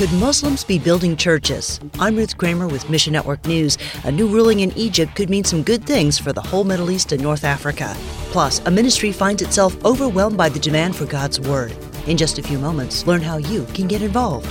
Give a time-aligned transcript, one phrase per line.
[0.00, 1.78] Could Muslims be building churches?
[1.98, 3.76] I'm Ruth Kramer with Mission Network News.
[4.04, 7.12] A new ruling in Egypt could mean some good things for the whole Middle East
[7.12, 7.94] and North Africa.
[8.32, 11.76] Plus, a ministry finds itself overwhelmed by the demand for God's Word.
[12.06, 14.46] In just a few moments, learn how you can get involved.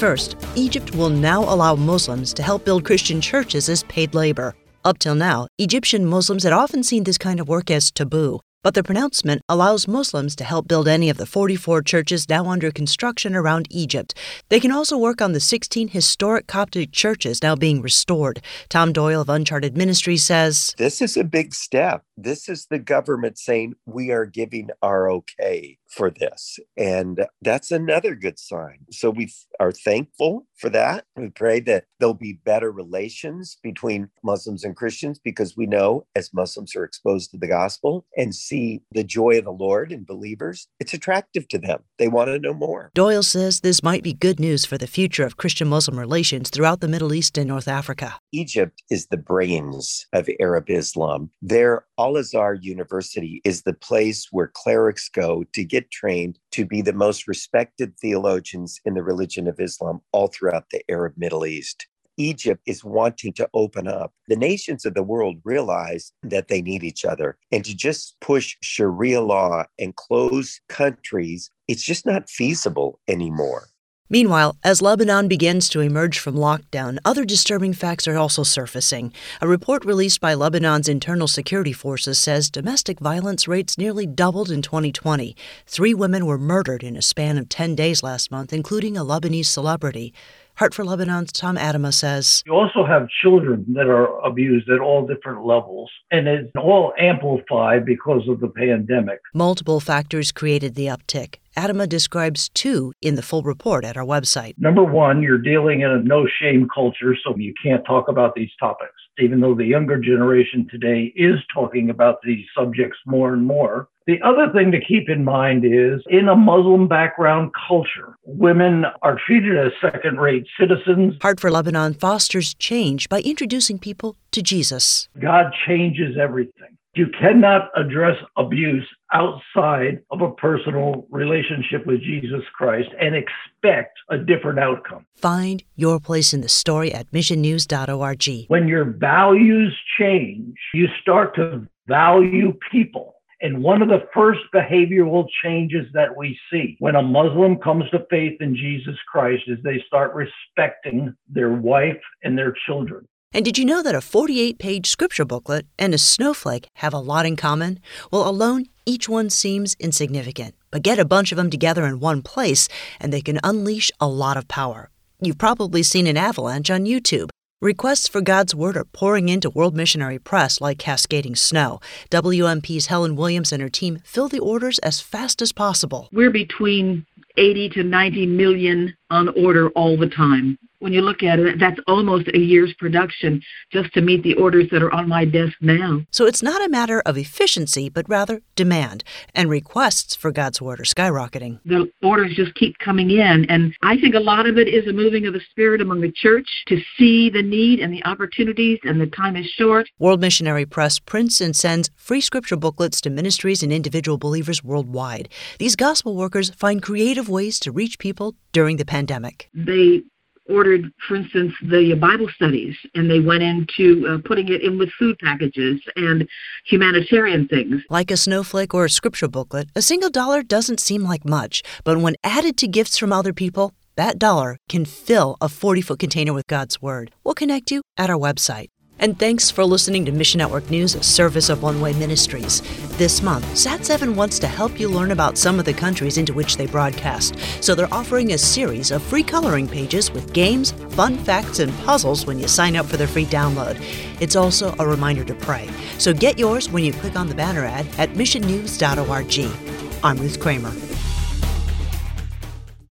[0.00, 4.56] First, Egypt will now allow Muslims to help build Christian churches as paid labor.
[4.84, 8.74] Up till now, Egyptian Muslims had often seen this kind of work as taboo, but
[8.74, 13.36] the pronouncement allows Muslims to help build any of the 44 churches now under construction
[13.36, 14.14] around Egypt.
[14.48, 18.42] They can also work on the 16 historic Coptic churches now being restored.
[18.68, 22.02] Tom Doyle of Uncharted Ministries says This is a big step.
[22.16, 26.58] This is the government saying we are giving our okay for this.
[26.76, 28.78] And that's another good sign.
[28.90, 31.04] So we are thankful for that.
[31.16, 36.34] We pray that there'll be better relations between Muslims and Christians because we know as
[36.34, 40.68] Muslims are exposed to the gospel and see the joy of the Lord in believers,
[40.78, 41.80] it's attractive to them.
[41.98, 42.90] They want to know more.
[42.94, 46.80] Doyle says this might be good news for the future of Christian Muslim relations throughout
[46.80, 48.16] the Middle East and North Africa.
[48.32, 51.30] Egypt is the brains of Arab Islam.
[51.40, 56.66] Their Al Azhar University is the place where clerics go to get get trained to
[56.66, 61.46] be the most respected theologians in the religion of Islam all throughout the Arab Middle
[61.46, 61.86] East.
[62.18, 64.12] Egypt is wanting to open up.
[64.26, 67.38] The nations of the world realize that they need each other.
[67.50, 73.68] And to just push Sharia law and close countries, it's just not feasible anymore.
[74.10, 79.12] Meanwhile, as Lebanon begins to emerge from lockdown, other disturbing facts are also surfacing.
[79.42, 84.62] A report released by Lebanon's internal security forces says domestic violence rates nearly doubled in
[84.62, 85.36] 2020.
[85.66, 89.44] Three women were murdered in a span of 10 days last month, including a Lebanese
[89.44, 90.14] celebrity.
[90.58, 95.06] Heart for Lebanon's Tom Atema says You also have children that are abused at all
[95.06, 99.20] different levels, and it's all amplified because of the pandemic.
[99.32, 101.36] Multiple factors created the uptick.
[101.56, 104.54] Atema describes two in the full report at our website.
[104.58, 108.50] Number one, you're dealing in a no shame culture, so you can't talk about these
[108.58, 108.90] topics.
[109.20, 114.20] Even though the younger generation today is talking about these subjects more and more, the
[114.22, 119.58] other thing to keep in mind is in a Muslim background culture, women are treated
[119.58, 121.16] as second rate citizens.
[121.20, 125.10] Heart for Lebanon fosters change by introducing people to Jesus.
[125.20, 126.78] God changes everything.
[126.94, 134.16] You cannot address abuse outside of a personal relationship with Jesus Christ and expect a
[134.16, 135.04] different outcome.
[135.16, 138.46] Find your place in the story at missionnews.org.
[138.48, 143.17] When your values change, you start to value people
[143.62, 148.40] one of the first behavioral changes that we see when a Muslim comes to faith
[148.40, 153.06] in Jesus Christ is they start respecting their wife and their children.
[153.32, 156.98] And did you know that a 48 page scripture booklet and a snowflake have a
[156.98, 157.78] lot in common?
[158.10, 162.22] Well, alone, each one seems insignificant, but get a bunch of them together in one
[162.22, 164.90] place and they can unleash a lot of power.
[165.20, 167.28] You've probably seen an avalanche on YouTube.
[167.60, 171.80] Requests for God's Word are pouring into World Missionary Press like cascading snow.
[172.08, 176.08] WMP's Helen Williams and her team fill the orders as fast as possible.
[176.12, 177.04] We're between
[177.36, 181.80] 80 to 90 million on order all the time when you look at it, that's
[181.86, 186.00] almost a year's production just to meet the orders that are on my desk now.
[186.10, 189.04] So it's not a matter of efficiency, but rather demand.
[189.34, 191.60] And requests for God's Word are skyrocketing.
[191.64, 193.46] The orders just keep coming in.
[193.48, 196.12] And I think a lot of it is a moving of the Spirit among the
[196.12, 199.88] church to see the need and the opportunities, and the time is short.
[199.98, 205.28] World Missionary Press prints and sends free scripture booklets to ministries and individual believers worldwide.
[205.58, 209.48] These gospel workers find creative ways to reach people during the pandemic.
[209.54, 210.02] They
[210.48, 214.90] ordered, for instance, the Bible studies, and they went into uh, putting it in with
[214.98, 216.26] food packages and
[216.66, 217.82] humanitarian things.
[217.90, 221.98] Like a snowflake or a scripture booklet, a single dollar doesn't seem like much, but
[221.98, 226.32] when added to gifts from other people, that dollar can fill a 40 foot container
[226.32, 227.10] with God's Word.
[227.24, 228.68] We'll connect you at our website.
[229.00, 232.62] And thanks for listening to Mission Network News, a service of One Way Ministries.
[232.98, 236.56] This month, Sat7 wants to help you learn about some of the countries into which
[236.56, 237.36] they broadcast.
[237.62, 242.26] So they're offering a series of free coloring pages with games, fun facts, and puzzles
[242.26, 243.80] when you sign up for their free download.
[244.20, 245.70] It's also a reminder to pray.
[245.98, 250.02] So get yours when you click on the banner ad at missionnews.org.
[250.02, 250.72] I'm Ruth Kramer.